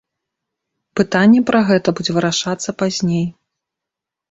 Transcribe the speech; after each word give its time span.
Пытанне 0.99 1.43
пра 1.51 1.61
гэта 1.69 1.95
будзе 2.01 2.11
вырашацца 2.17 2.69
пазней. 2.83 3.25